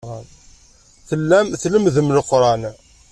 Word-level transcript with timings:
Tellam 1.09 1.47
tlemmdem 1.61 2.07
Leqran. 2.15 2.63